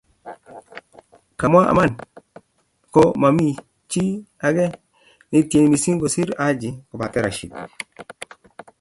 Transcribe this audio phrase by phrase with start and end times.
[1.39, 1.91] kawmwa iman
[2.93, 3.55] ko momii
[3.91, 4.03] chi
[4.47, 4.65] age
[5.29, 7.51] nikitieni mising kosir Haji kobate Rashid